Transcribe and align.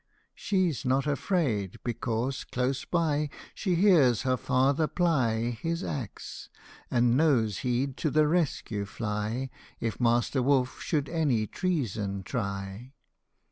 She 0.33 0.71
's 0.71 0.83
not 0.83 1.05
afraid, 1.05 1.77
Because 1.83 2.43
close 2.43 2.85
by 2.85 3.29
She 3.53 3.75
hears 3.75 4.23
her 4.23 4.35
father 4.35 4.87
ply 4.87 5.51
His 5.51 5.83
axe, 5.83 6.49
and 6.89 7.15
knows 7.15 7.59
he'd 7.59 7.97
to 7.97 8.09
the 8.09 8.27
rescue 8.27 8.85
fly 8.85 9.51
If 9.79 10.01
Master 10.01 10.41
Wolf 10.41 10.81
should 10.81 11.07
any 11.07 11.45
treason 11.45 12.23
try. 12.23 12.93